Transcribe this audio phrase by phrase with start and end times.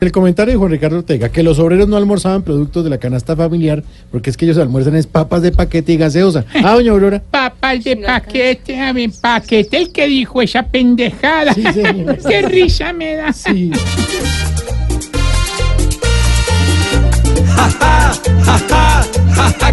[0.00, 3.34] El comentario de Juan Ricardo Ortega, que los obreros no almorzaban productos de la canasta
[3.34, 3.82] familiar
[4.12, 6.44] porque es que ellos almuerzan es papas de paquete y gaseosa.
[6.64, 7.20] Ah, doña Aurora.
[7.32, 11.52] Papas de paquete, a ver, paquete, el que dijo esa pendejada.
[11.52, 12.16] Sí, señor.
[12.28, 13.32] Qué risa me da.
[13.32, 13.72] Sí.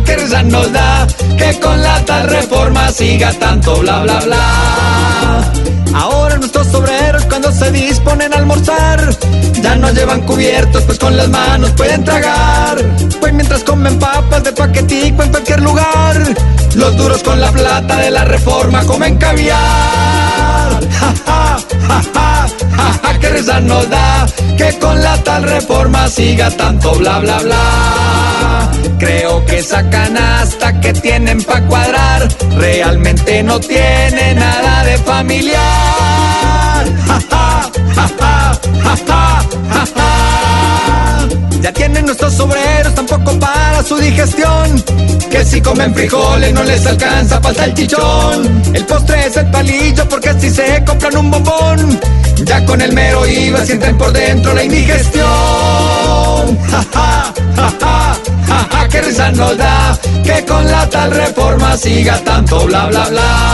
[0.05, 1.07] que risa nos da
[1.37, 4.74] que con la tal reforma siga tanto bla bla bla.
[7.65, 9.09] Se disponen a almorzar
[9.61, 12.77] ya no llevan cubiertos pues con las manos pueden tragar.
[13.19, 16.35] Pues mientras comen papas de paquetico en cualquier lugar,
[16.75, 19.57] los duros con la plata de la reforma comen caviar.
[20.99, 21.57] Ja, ja,
[21.87, 26.93] ja, ja, ja, ja, que risa nos da que con la tal reforma siga tanto
[26.95, 28.71] bla bla bla.
[28.99, 36.04] Creo que esa canasta que tienen pa' cuadrar realmente no tiene nada de familiar.
[42.05, 44.83] Nuestros obreros tampoco para su digestión.
[45.29, 48.61] Que si comen frijoles no les alcanza, falta el chichón.
[48.73, 51.99] El postre es el palillo porque si se compran un bombón.
[52.43, 55.25] Ya con el mero IVA sienten por dentro la indigestión.
[56.71, 58.15] Ja, ja, ja,
[58.47, 63.05] ja, ja, que risa nos da que con la tal reforma siga tanto bla bla
[63.09, 63.44] bla.